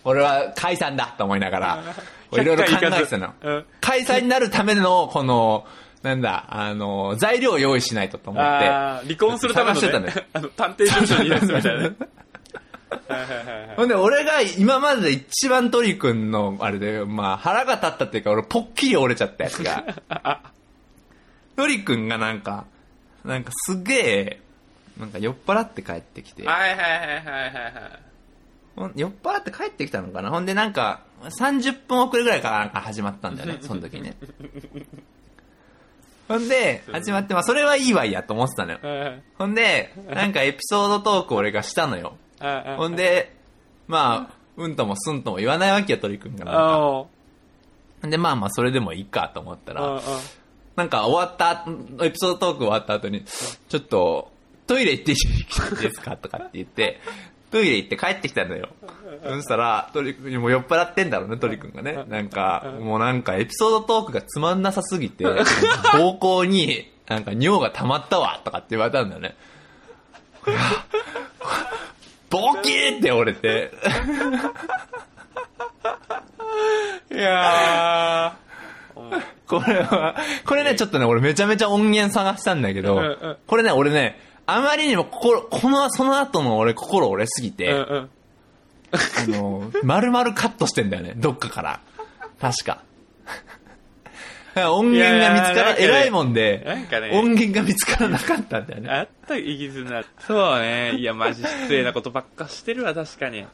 [0.04, 1.84] 俺は解散だと思いながら、
[2.32, 3.34] いろいろ考えてたの。
[3.40, 3.64] うん。
[3.80, 5.66] 解散になるための、この、
[6.02, 8.48] なんだ、あの、材料を用意しないとと思って。
[8.48, 11.90] 離婚するための、探してたんだね、 あの探偵事務所にいらすみたいな
[13.76, 19.84] ほんで、俺が今までで一番トリ君の、あれで、まあ、腹が立ったっていうか、俺、ポッキリ折れちゃったやつが、
[21.56, 22.66] トリ君がなんか、
[23.24, 24.40] なんかすげえ、
[24.98, 27.74] なんか酔っ払って帰ってきて、はいはいはいはいはいはい。
[28.76, 30.30] ほん酔っ払って帰ってきたのかな？
[30.30, 34.16] ほんでなんか、30分遅れぐらいからなんか始まったんだよね、 その時ね。
[36.28, 38.78] ほんで、始まって、まあ、それはいいわいやと思ってたのよ。
[39.36, 42.16] ほんで、なんかエピソードトーク俺がしたのよ。
[42.76, 43.36] ほんで、
[43.86, 47.06] まあ、うんともすんとも言わないわけよ、鳥くんがなんか。
[48.02, 50.02] あで、まあまあ、それでもいいかと思ったあら、
[50.76, 51.66] なんか終わった、
[52.04, 54.32] エピソードトーク終わった後に、ちょっと、
[54.66, 55.16] トイレ行っていい
[55.82, 57.00] ですかとかって言って、
[57.50, 58.68] トイレ行って帰ってきたのよ。
[59.24, 62.04] そしたら、トリ君にも酔っ払ってんだろうね、トリ君がね。
[62.08, 69.34] なんか、もうなんかエピソードトークがつまんなさすぎて、膀胱になんか尿が溜まったわ、とかって言われたんだよね。
[72.30, 73.72] ボキーって折れて、
[77.12, 80.14] いやーこれは、
[80.46, 84.16] これね、ちょっとね、俺めちゃめちゃ音源探したんだけどこれね、俺ね、
[84.46, 88.10] あまりにも心、この、その後の俺心折れすぎうんて、うん
[88.92, 91.80] あの、丸々カットしてんだよね、どっかから。
[92.40, 92.82] 確か。
[94.70, 98.90] 音源が見つから、い偉いもんでなんかね、音源が見つからなかったんだよね。
[98.90, 100.04] あった、イギリスな。
[100.18, 100.96] そうね。
[100.96, 103.44] いや、マジ失礼なことばっかしてるわ、確かに。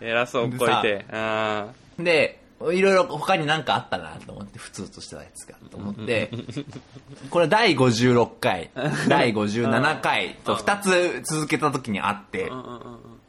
[0.00, 1.04] 偉そうこいて。
[1.10, 1.66] あ
[1.98, 2.40] で、
[2.72, 6.30] いろいろ他になんかあったなと思って、普通としてたやつが、と思って、
[7.30, 8.70] これ第56回、
[9.08, 12.50] 第57回と2つ続けた時にあって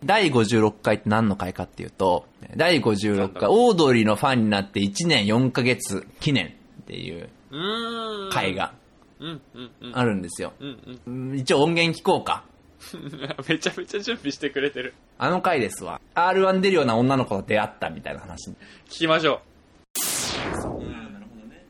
[0.03, 6.53] 第56回って何の回かっていうと、第56回、オードリーのファンになって1年4ヶ月記念
[6.89, 7.59] っていううん。
[7.59, 8.31] うーん。
[8.31, 8.73] 回が
[9.19, 9.97] うんうんうん。
[9.97, 10.53] あるんですよ。
[10.59, 12.43] うんうん一応音源聞こうか。
[12.93, 13.11] うん。
[13.47, 14.95] めちゃめちゃ準備してくれてる。
[15.19, 16.01] あの回ですわ。
[16.15, 18.49] R1 出るような女の子と出会ったみたいな話。
[18.49, 18.55] 聞
[18.89, 19.39] きましょう。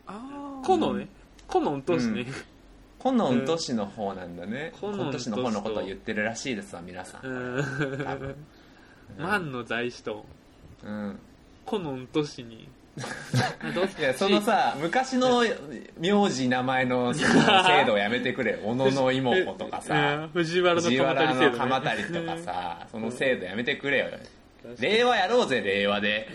[0.08, 0.65] ああ。
[0.65, 1.10] このね。
[1.47, 2.25] このうんとしね。
[2.99, 4.71] このうんとしの方なんだね。
[4.79, 7.65] このうんとしとの方のことを言ってるらしいですわ、皆さん。
[9.19, 10.25] 万の在子と、
[10.84, 11.19] うん。
[11.65, 12.69] このうんとしに。
[14.00, 15.44] いや、そのさ、昔の
[15.98, 17.26] 名字名前の制
[17.86, 18.60] 度をやめてくれよ。
[18.66, 24.06] 小野の妹子とかうさん、藤原の藤鎌足制度ね鎌足とかさ、その制度やめてくれよ。
[24.80, 26.28] 令和やろうぜ、令和で。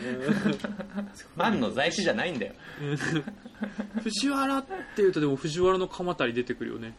[1.37, 2.53] 万の在子じゃないんだよ。
[4.03, 4.65] 藤原っ
[4.97, 6.95] ていうとでも藤原の鎌足り出てくるよね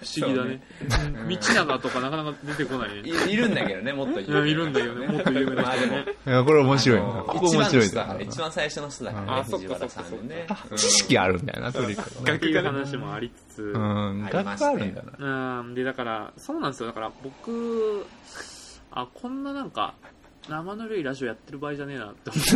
[0.00, 0.60] 不思議だね。
[0.82, 3.02] うん道長とかなかなか出てこない。
[3.02, 5.06] ねいいるんだけどね、もっといやいるんだよね。
[5.06, 5.98] もっと有名なまあでも。
[6.00, 7.06] 人ね、いや、これ面白いな。
[7.06, 9.74] ここ面白いだ一番の人だから、一番最初の人だからねあ、そっか。
[9.74, 10.46] 藤原さんのね。
[10.70, 12.34] うん知識あるんだよな、とにかくな。
[12.34, 13.62] っていう話もありつつ。
[13.62, 15.60] うん、学科あるんだな。
[15.60, 15.74] うん。
[15.74, 16.86] でだからそうなんですよ。
[16.88, 18.06] だから僕
[18.92, 19.94] あこんななんか
[20.48, 22.50] 生ぬるいラジオやってる場合じゃねえなって思って。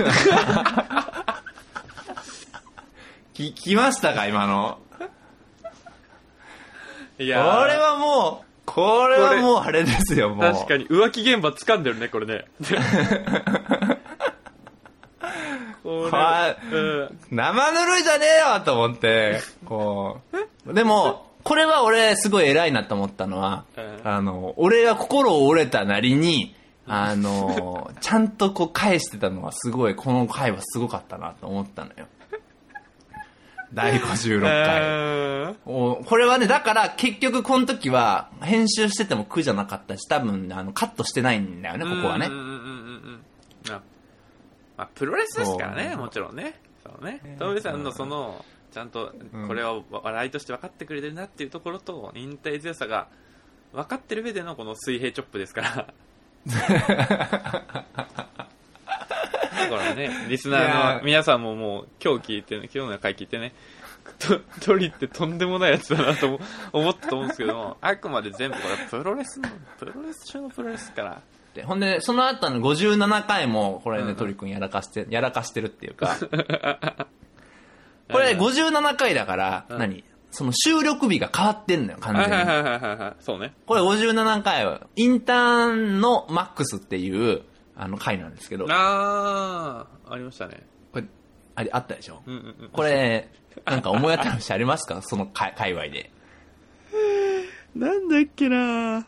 [3.35, 4.79] 聞 きましたか、今の。
[7.19, 10.41] いこれはもう、これはもうあれですよ、もう。
[10.41, 12.45] 確かに浮気現場掴んでるねこれね
[15.83, 17.19] こはれ、うん。
[17.31, 20.21] 生ぬるいじゃねえよと思って、こ
[20.67, 20.75] う。
[20.75, 32.07] でも、これは俺すごい偉いなと思ったのは、うんあの、俺が心を折れたなりに、あの、ちゃんとこう返してたのはすごい、この回はすごかったなと思ったのよ。
[33.75, 35.57] 第56回。
[35.67, 42.33] おこれはね、だから結局この時は編集してても苦じゃなかったし、多分あのカットしてないんだよね、ここはねうん。
[42.33, 43.25] うんうんうん
[44.77, 46.59] まあ、プロレスですからね、もちろんね。
[46.85, 47.37] そうね。
[47.39, 49.15] トムさんのその、ちゃんと
[49.47, 53.09] これを笑いとして分かってくれてるなっていうところと、引退強さが
[53.73, 55.87] 分かってる上でのこの水平チョップですから。
[59.71, 63.53] だからね、リスナーの皆さんももう今日聞いてね、今日の回聞いてね、
[64.19, 66.39] とトリってとんでもないやつだなと思
[66.73, 69.49] 思ったと思うんですけども、 あくまで全部これプロレスの、
[69.79, 71.21] プロレス中のプロレスから、
[71.55, 74.17] でほんで、その後の57回も、これね、うん。
[74.17, 76.17] トリ君やらかして、やらかしてるっていうか、
[78.11, 79.79] これ57回だから、うん。
[79.79, 80.05] 何？
[80.31, 82.33] その収録日が変わってんのよ、完全に。
[82.33, 83.15] はいはいはいはいはいはい。
[83.21, 83.55] そうね。
[83.67, 87.43] これ57回は、インターンのマックスっていう、
[87.77, 90.63] あの回なんですけど、こあー、ありましたね。
[90.95, 91.05] れ、
[91.57, 92.23] あれ、あったでしょ？
[92.27, 92.69] うんうんうん。
[92.73, 93.29] これ、
[93.65, 95.01] なんか思い当たる節ありますか？
[95.03, 96.11] その界界隈で。
[97.75, 99.07] なんだっけな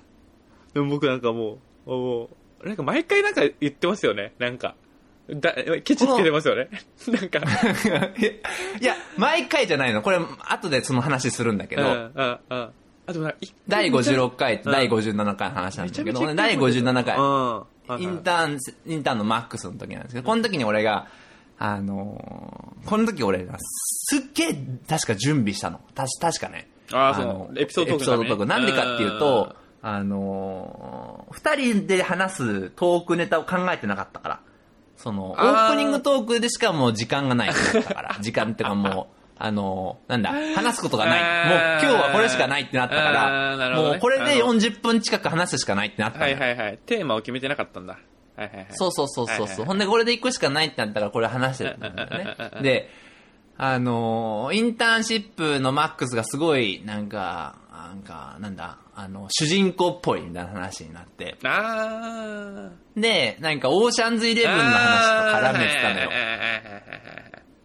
[0.75, 2.31] でも僕なんかもう、も
[2.63, 4.33] う、なんか毎回なんか言ってますよね。
[4.39, 4.75] なんか。
[5.29, 5.53] だ
[5.83, 6.69] ケチつけてますよね。
[7.09, 7.41] なんか。
[8.81, 10.03] いや、毎回じゃないの。
[10.03, 12.71] これ、後でその話するんだけど、うんうんうん。
[13.09, 13.13] あ、
[13.69, 17.21] 第56回第57回の話なんだけど、めちゃめちゃ第57回、う
[17.63, 17.65] ん。
[17.99, 21.07] インターン、インターンのマックスの時なんですけど、この時に俺が、
[21.59, 25.81] あのーこの時俺がすっげえ確か準備したの。
[25.95, 26.69] たし確かね。
[26.93, 34.41] あーそのエピソードトークのためにエピソードトークなんでかっていうと、あのー二人で話すトークネタを考えてなかったから。
[34.97, 38.17] その、オあーープニングトークでしかもう時間がないから。
[38.21, 41.21] 時間っていうかもう、あのーなんだ、 話すことがない。
[41.49, 46.79] もう今日はこれしかないってなったから、ねもうこれで40分近く話すしかないってなったのはよいはいはい。
[46.87, 47.99] テーマを決めてなかったんだ。
[48.37, 48.67] はいはいはい。
[48.71, 49.47] そうそうそうそうそう。
[49.47, 52.63] はいはいはいほんで、これで行くしかないってなったから、これ話してるんだよね。
[52.63, 52.91] で、
[53.59, 61.37] あのーインターンシップのマックスがすごい、なんか、なんか、なんだ、あの、主人公っぽいみたいな話になって。
[62.97, 66.11] で、なんか、オーシャンズイレブンの話と絡めてたのよ。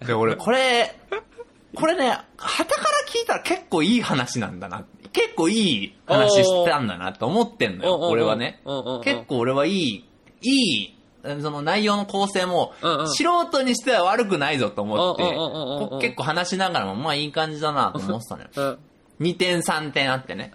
[0.06, 0.96] で、俺、これ、
[1.76, 4.86] これね、旗から聞いたら結構いい話なんだな。
[5.14, 8.62] 結構いい話してたんだなと思ってんのよ、俺はね。
[9.04, 10.06] 結構俺はいい、
[10.42, 12.74] いい、その内容の構成も
[13.08, 18.50] 素人にしては悪くないぞと思って結構話しながらも、まあいい感じだなと思ってたのよ。
[18.56, 19.28] うん。
[19.28, 20.52] 2点3点あってね。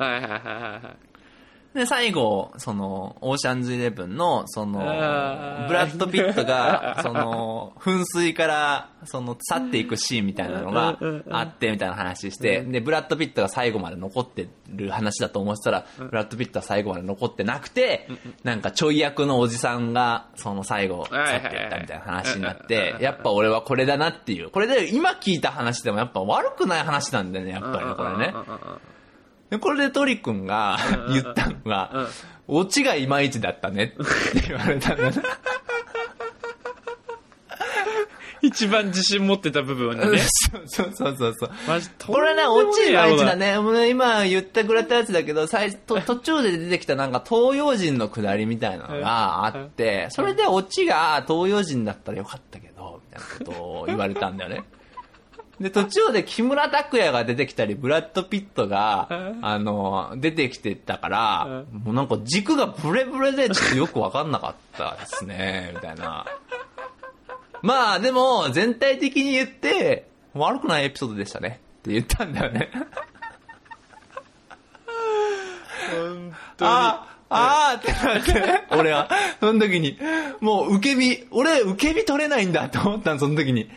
[1.77, 10.99] で、最後、その、オーシャンズイレブンの、その、ブラッド・ピットが、その、噴水から、その、去っていくシーンみたいなのが
[11.31, 18.09] あって、みたいな話して、で、ブラッド・ピットが最後まで残ってる話だと思ってたら、ブラッド・ピットは最後まで残ってなくて、
[18.43, 24.49] なんかちょい役のおじさんが、その最後、去っていったみたいな話になって、やっぱ俺はこれだなっていう。
[24.49, 28.35] これで、今聞いた話でもやっぱ悪くない話なんだよね、やっぱりね、これね。
[29.51, 30.77] でこれでトリ君が
[31.11, 32.09] 言ったのが、
[32.49, 35.17] オチがいまいちだったねって言われたんだね。
[38.43, 40.19] 一番自信持ってた部分にね。
[40.67, 41.51] そうそうそうそう。
[41.67, 43.53] マジこれね、オチいまいちだね。
[43.53, 43.59] ね。
[43.59, 54.65] もう今言ってくれたやつだけど、最と 途中で出てきたなんか東洋人のくだりみたいなのがあって、それでオチが東洋人だったらよかったけど、みたいなことを言われたんだよね。
[55.61, 66.27] で、途中で木村拓哉が出てきたり、ブラッド・ピットがうん、あの、出てきてたから、もうなんか軸がブレブレでちょっとよくわかんなかったですね、 みたいな。
[67.63, 71.61] まあ、でも、全体的に言って、悪くないエピソードでしたね。
[71.81, 72.71] って言ったんだよね。
[75.91, 76.71] 本当に。
[76.71, 79.09] ああ、あーってなってね、俺は。
[79.41, 79.99] その時に、
[80.41, 83.71] もう受け身、俺受け身取れないんだって思ったの、その時に。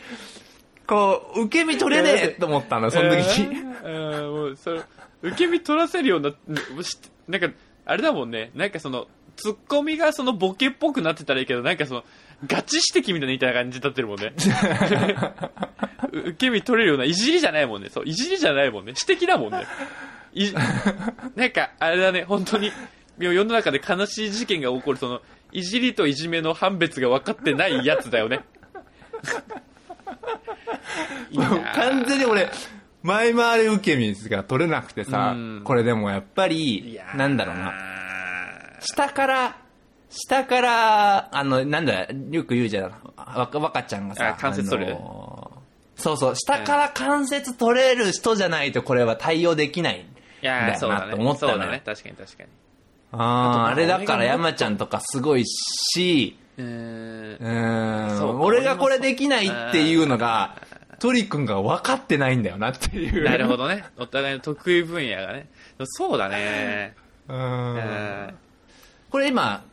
[0.90, 3.58] こう、受け身取れねえって思ったの、その時に。
[3.84, 4.82] えーもう、それ、
[5.22, 6.32] 受け身取らせるような、
[6.82, 6.98] し
[7.28, 7.50] なんか、
[7.86, 12.04] あれだもんね、なんかその、ツッコミがそのボケっぽくなってたらいいけど、なんかその、
[12.48, 14.34] ガチ指摘みたいなみたいな感じになってるもんね。
[16.12, 17.90] う 受け身取れるような、いじりじゃないもんね。
[17.90, 18.94] そう、いじりじゃないもんね。
[19.08, 19.68] 指摘だもんね。
[20.34, 20.52] い
[21.36, 22.72] なんか、あれだね、本当に、
[23.20, 25.22] 世の中で悲しい事件が起こる、その、
[25.52, 28.42] いじりといじめの判別が分かってないやつだよね。
[31.76, 32.50] 完全に俺、
[33.04, 37.74] 前回り受け身が取れなくてさうん、これでもやっぱいりなんだろうな。
[38.82, 39.56] 下から
[40.10, 42.94] 下から、あの、なんだ、よく言うじゃん。
[43.16, 44.96] 若若ちゃんがさあ、関節取る？
[44.96, 45.52] あの
[45.96, 50.06] そうそう、下から関節取れる人じゃないとこれは対応できない。
[50.42, 51.12] いやー、だよな。
[51.12, 51.82] と思ったのよそうだね。
[51.86, 52.50] 確かに確かに。
[53.12, 58.09] ああ、あれだから山ちゃんとかすごいし、うーん
[58.40, 60.56] 俺がこれできないっていうのが、
[61.00, 63.24] トリ君が分かってないんだよなっていう。
[63.24, 63.86] なるほどね。
[63.98, 65.50] お互いの得意分野がね。
[65.86, 66.96] そうだね。
[67.28, 67.34] う。
[67.34, 68.34] うんん。
[69.10, 69.64] これ今、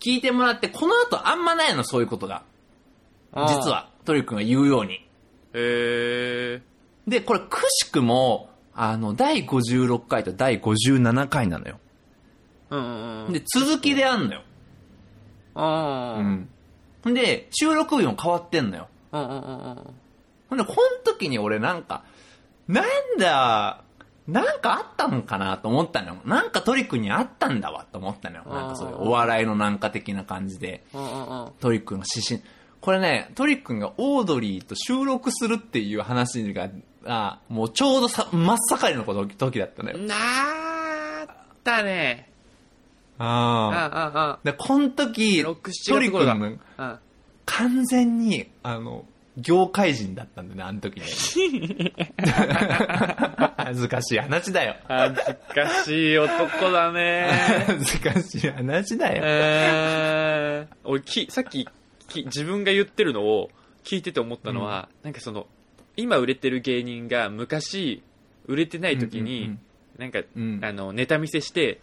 [0.00, 2.42] 聞いてもらって、この後あんまないの、そういうことが。
[3.34, 3.70] 実。
[3.70, 5.06] は、トリ君が言うように。
[5.54, 7.10] へー。
[7.10, 11.78] で、これ、くしくも、あの、第56回と第57回なのよ。
[12.70, 13.32] うんうんうん。
[13.32, 14.42] で、続きであんのよ。
[15.54, 16.20] あー。
[16.20, 16.48] うん。
[17.12, 18.88] で、収録日も変わってんのよ。
[19.12, 19.94] うんうんうんうん。
[20.48, 22.04] ほんで、この時に俺なんか、
[22.66, 22.84] なん
[23.18, 23.82] だ、
[24.26, 26.16] なんかあったのかなと思ったのよ。
[26.24, 28.44] なんかトリ君にあったんだわと思ったのよ。
[28.46, 30.82] なんかそういうお笑いのなんか的な感じで。
[30.94, 31.52] うんうんうん。
[31.60, 32.42] トリックの指針。
[32.80, 36.70] これね、トリックがオードリーと収録するっていう話が、
[37.06, 39.98] あもうちょうどさ真っ盛りの時時だったのよ。
[39.98, 42.30] なーったね。
[43.18, 44.18] あああ。
[44.18, 46.98] あ、あで、この時、6 7トリック月頃だがあ。
[47.46, 49.04] 完全に、あの、
[49.36, 51.06] 業界人だったんだよね、あの時ね。
[53.56, 54.76] 恥ずかしい話だよ。
[54.86, 55.22] 恥ず
[55.54, 57.28] かしい男だね。
[57.66, 59.22] 恥ずかしい話だよ。
[59.24, 61.68] えー、俺き、さっき
[62.08, 63.50] き自分が言ってるのを
[63.82, 65.46] 聞いてて思ったのは、なんかその、
[65.96, 68.02] 今売れてる芸人が昔
[68.46, 69.60] 売れてない時に、うんうん
[69.94, 71.80] なんか、うんあの、ネタ見せして、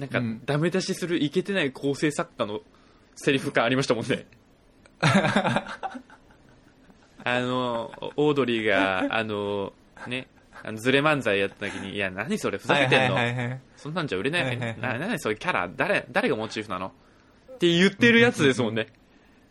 [0.00, 2.60] なんかうん、ダメ出しするイケてない構成作家の
[3.16, 4.26] セリフ感ありましたもんね。
[7.22, 9.74] あの、オードリーが、あの、
[10.06, 10.26] ね、
[10.62, 13.16] あのズレ漫才やった時に、いや、何それ、ふざけてんの、
[13.76, 14.44] そんなんじゃ売れない。
[14.44, 16.94] はいはいはいな、なにそれキャラ、誰、誰がモチーフなの？
[17.54, 18.86] って言ってるやつですもんね。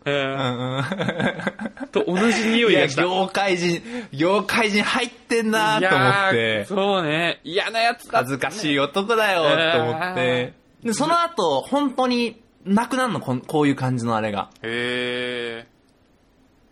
[0.09, 3.01] えうーんうんと同じ匂いいや、がした。
[3.03, 7.39] 業界人、業界人入ってんなと思って、そうね。
[7.43, 9.43] 嫌なやつだ恥ずかしい男だよ
[9.73, 10.53] と思って。
[10.83, 14.49] で、その後、本当になくなるの、こういう感じのあれが。
[14.61, 15.67] へ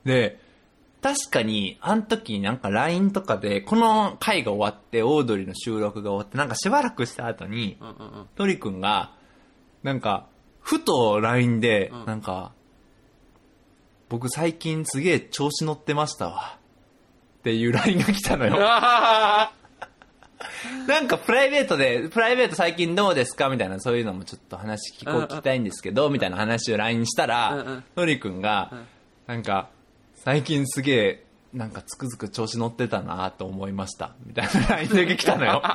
[0.06, 0.40] で、
[1.02, 8.28] 確かに、あの時になんか LINE とかで、この回が終わって、オードリーの収録が終わって、なんかしばらくした後にー。、うんうんうん。
[8.36, 9.12] トリ君が、
[9.84, 10.28] なんか、
[10.60, 12.52] ふと LINE でうん、なんか、
[14.10, 16.58] 僕最近すげえ調子乗ってましたわ。
[17.40, 18.56] っていう LINE が来たのよ。
[18.60, 19.52] あ
[20.88, 28.88] なんかプライベートで、プライベート最近どうですかみたいな、そういうのもちょっと話聞こう、聞きたいんですけど、みたいな話を LINE したらん、トリ君がうん、
[29.28, 29.70] なんか、
[30.16, 34.14] 最近すげえ、なんかつくづく調子乗ってたなと思いました。
[34.26, 35.62] みたいな LINE だけ来たのよ。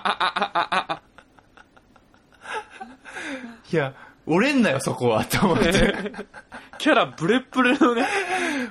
[3.73, 3.95] いや、
[4.27, 5.71] 折れんなよ、そこは、と思って。
[5.73, 6.27] ー
[6.79, 8.07] キャラブレッブレのね。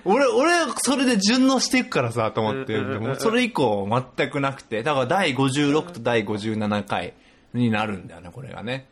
[0.05, 2.77] 俺、俺、それで順応していくからさ、と思って。
[3.19, 3.87] それ以降、
[4.17, 4.83] 全くなくて。
[4.83, 7.13] だから、第56と第57回
[7.53, 8.87] になるんだよね、これがね。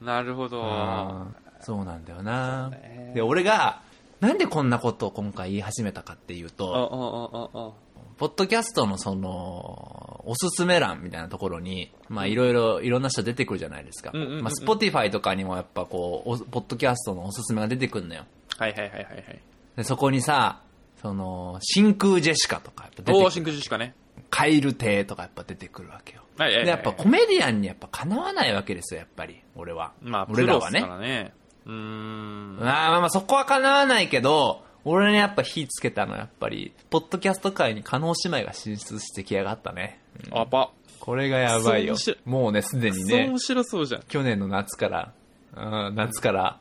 [0.00, 1.26] なるほど。
[1.60, 3.12] そうなんだよなね。
[3.14, 3.80] で、俺が、
[4.20, 7.74] なんでこんなことを今回言い始めたかっていうあ、と。
[8.18, 14.12] ポッドキャストのその、おすすめ欄みたいなところに、まあいろいろ、いろんな人出てくるじゃないですか。
[14.12, 18.24] まあ、スポティファイとかにもやっぱこう、おポッドキャストのおすすめが出てくるのよ。
[18.58, 19.40] はいはいはいはいはい。
[19.76, 20.62] で、そこにさ、
[21.02, 23.30] その、真空ジェシカとかやっぱ出てくる。
[23.30, 23.94] 真空ジェシカね。
[24.30, 26.22] カイル亭とかやっぱ出てくるわけよ。
[26.38, 26.64] はいはいはい。
[26.64, 29.42] で、やっぱコメディアンにやっぱかなわないわけですよ、やっぱり。
[29.54, 29.92] 俺は。
[30.00, 31.34] まあ、プ俺らはねね。
[31.66, 32.56] うーん。
[32.56, 40.00] まあまあまあ、そこはかなわないけど、俺にやっぱ火つけたのはやっぱり、ポッドキャスト界に加納姉妹が進出してきやがったね。
[40.30, 40.70] うんあば。
[41.00, 41.96] これがやばいよ。
[42.24, 44.02] もうね、すでにね面、白そうじゃん。
[44.02, 45.12] 去年の夏から、
[45.56, 46.60] うん夏から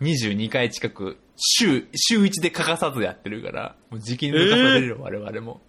[0.00, 5.60] 22回近く、週、週1で欠かさずやってるから、もう時期に抜かされるよ、我々も。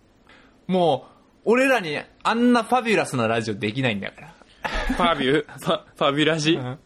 [0.68, 4.36] もう、俺らにあんなファビュラスなラジオできないんだから。
[4.64, 6.54] ファビュ、ファ、ファビュラジ？
[6.54, 6.78] うん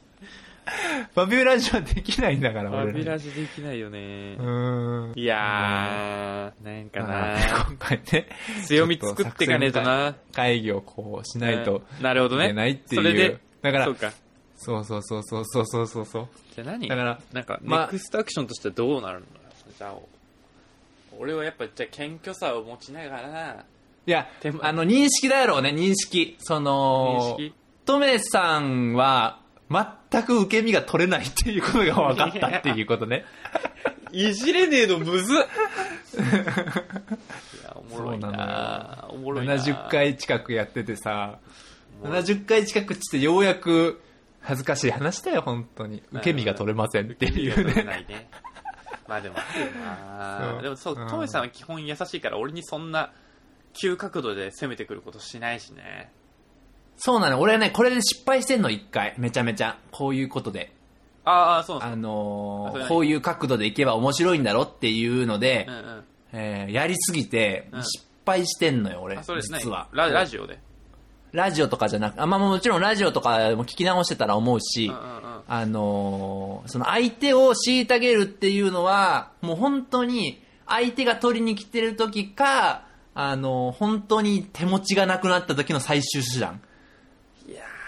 [1.15, 4.35] バビュラジはできないんだから、バビュラジできないよね。
[4.39, 5.13] うん。
[5.15, 7.37] いやー、なんかな
[7.67, 8.27] 今回ね。
[8.65, 10.15] 強み作っていかねえとな。
[10.33, 12.45] 会議をこうしないとなるほどね。
[12.45, 13.01] いけないっていう。
[13.01, 14.11] それで、だから、そうか。
[14.55, 16.27] そうそうそうそうそうそう。
[16.53, 16.87] じゃあ何？
[16.87, 19.25] だから、なんか、ネクストアクションとしてどうなるの
[19.77, 19.95] じゃあ、
[21.17, 23.65] 俺はやっぱ、じゃあ謙虚さを持ちながら、
[24.05, 24.27] いや、
[24.61, 26.35] あの、認識だろうね、認識。
[26.39, 27.53] その、認識？
[27.85, 29.39] トメさんは、
[29.69, 33.25] 全く受け身が取れないっていうことが分かったっていうことね。
[34.11, 35.37] いじれねえのむずっ
[37.75, 41.39] おもろいそうななおもろいな70回近くやっててさ、
[42.01, 44.01] おもろい70回近くしてようやく、
[44.41, 46.01] 恥ずかしい話だよ、本当に。
[46.11, 47.83] 受け身が取れませんっていうね。
[47.83, 48.29] ないね。
[49.07, 53.11] まあでもあでもそううん、トメさんは基本優しいから、俺にそんな
[53.73, 56.11] 急角度で攻めてくることしないしね。
[57.01, 57.39] そうなの。
[57.39, 59.15] 俺ね、これで失敗してんの、一回。
[59.17, 59.77] めちゃめちゃ。
[59.91, 60.73] こういうことで。
[61.23, 65.71] ああ、そうあのー、こういう角度でいけば面白いんだろっていうのでか。
[65.71, 66.03] う、んうん。
[66.33, 69.15] えーやりすぎてうん、失敗してんのよ、俺。
[69.15, 69.87] あ、それですね実は。。
[69.93, 70.59] ララジオで。
[71.31, 75.41] ラジオとかじゃなく、あまあもちろんラジオとかも聞き直してたら思うし、うんうんうん。
[75.47, 82.83] あのーその相手を虐げるっていうのは、もう本当に相手が取りに来てる時か、
[83.13, 86.61] あのー本当に手持ちがなくなった時の最終手段。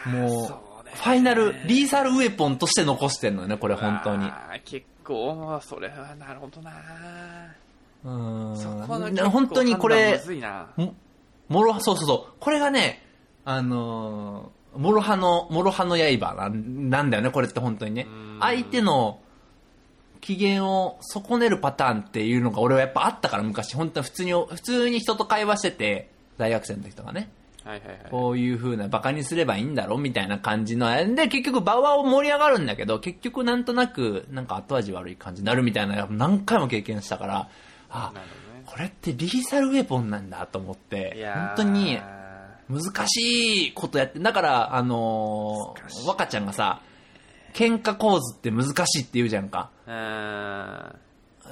[0.06, 4.30] もう、ファイナル、リーサルウェポンとして残してんのよね、これ本当に。
[4.66, 6.72] 結構、それはなるほどな
[8.04, 10.96] うーんそこのな本当にこれむ、ずいなも
[11.50, 12.34] もろ、そうそうそう。
[12.40, 13.04] これがね、
[13.46, 18.38] あのー、もろ刃の、もろ刃の刃なんなんだよね、これって本当にねうん。
[18.40, 19.20] 相手の
[20.22, 23.76] 機嫌を損ねるパターンっていうのが俺はやっぱあったから、昔。
[23.76, 27.30] 本当に普通に、普通に人と会話してて、大学生の時とかね。
[27.64, 27.98] はいはいはい。
[28.10, 30.90] こういう風なバカにすればいいんだろみたいな感じの。
[31.16, 37.50] で、結局場は盛り上がるんだけど、結局なんとなく、なんか後味悪い感じになるみたいな、何回も経験したから、
[37.90, 38.22] あ、ね
[38.66, 42.00] これってリーサルウェポンなんだと思って本当に
[42.70, 46.82] 難しいことやって、だから、あのー、若ちゃんがさ、
[47.54, 49.70] 喧嘩構図って難しいって言うじゃんか。
[49.86, 50.96] うーん。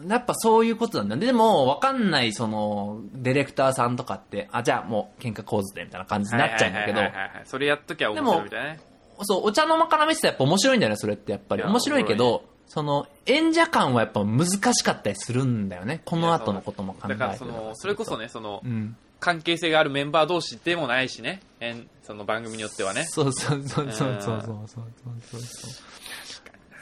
[0.07, 1.15] やっぱそういうことなんだ。
[1.17, 7.01] でも、わかんない、その、ディレクターさんとかって、あ、じゃあもう喧嘩構図で、みたいな感じになっちゃうんだけど
[7.45, 8.79] それやっときゃ面白いみたいなね。
[9.21, 11.63] そう、お茶の間から見てたらやっぱ面白いんだよね、それってやっぱり。
[11.63, 16.01] 面白いけど、その、演者感はやっぱ難しかったりするんだよね。
[16.05, 18.95] この後のことも考えてだからその、それこそね、そのう、ん。
[19.19, 21.41] 関係性があるメンバー同士でもないしね。
[21.59, 23.03] えんその番組によってはね。
[23.05, 24.81] そうそうそうそうそうそうそうそう
[25.21, 25.41] そう。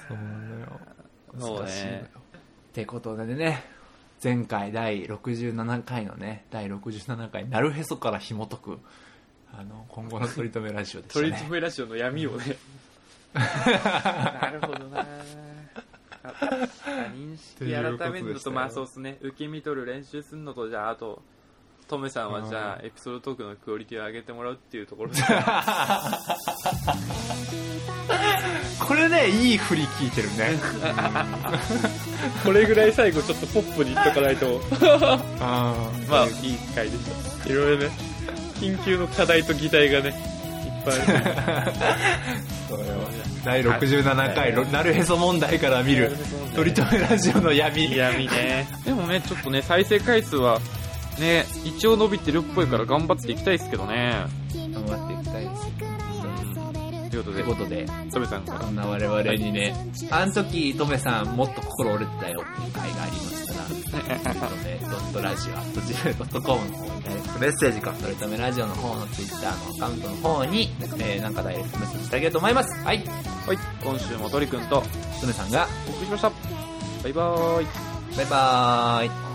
[0.08, 0.68] そうなのよ。
[1.40, 2.12] そう難しいのよね。
[2.78, 3.64] ってことでね、
[4.24, 8.80] 前回第67回のね、第67回、なるへそから紐解く、
[9.52, 11.30] あの、今後の取り留めラジオでしたね。
[11.30, 12.56] ートメラジオの闇をね。
[13.34, 15.06] なるほどなあ
[17.16, 21.24] 認識改めるのと、まあそうですね、受け身取る練習するのと、じゃあ、あと、
[21.88, 25.22] トメさんはじゃあ、エピソードトークのクオリティを上げてもらうっていうところで、
[28.80, 30.60] これね、いい振り聞いてるね。
[32.44, 34.62] これぐらい最後ちょっとポップに言っとかないと、
[35.40, 35.74] あ
[36.10, 37.04] まあ、いい回でし
[37.44, 37.50] た。
[37.50, 37.90] いろいろね、
[38.60, 40.16] 緊急の課題と議題がね、いっ
[40.84, 40.98] ぱいあ
[41.66, 41.74] る。
[42.68, 42.86] そうよ
[43.46, 46.12] 第67回、ろなるへそ問題から見る、
[46.54, 47.96] 取り留めラジオの闇。
[47.96, 48.68] 闇ね。
[48.84, 50.60] でもね、ちょっとね、再生回数は、
[51.20, 54.26] ね、一応伸びてるっぽいから頑張っていきたいですけどね。
[54.54, 55.98] 頑張っていきたいですよ。
[57.10, 59.74] ということでという、ことで、トメさんからこんな我々にね、
[60.12, 72.84] あの時、トメさんもっと心折れてたよっていう回がありましたら、 とめドットラジオ、ドジメドットコムの方にダイレクトメッセージか、とりとめラジオの方のツイッターのアカウントの方に、えー、なんかダイレクトメッセージしてあげると思います。
[72.84, 72.98] はい。
[72.98, 74.84] はい、今週も鳥くんと
[75.22, 76.32] トメさんが、お送りしました。
[77.04, 77.68] バイバーイ。
[78.18, 79.27] バイバーイ。